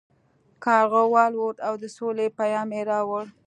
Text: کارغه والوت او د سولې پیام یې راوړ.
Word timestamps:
کارغه 0.63 1.03
والوت 1.13 1.57
او 1.67 1.73
د 1.81 1.83
سولې 1.95 2.27
پیام 2.39 2.67
یې 2.77 2.81
راوړ. 2.91 3.25